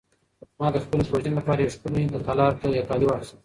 [0.59, 2.51] ما د خپلې کوژدنې لپاره یو ښکلی د تالار
[2.89, 3.37] کالي واخیستل.